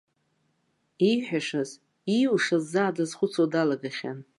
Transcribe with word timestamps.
Ииҳәашаз, 1.09 1.69
ииушаз 2.15 2.63
заа 2.71 2.95
дазхәыцуа 2.95 3.45
далагахьан. 3.51 4.19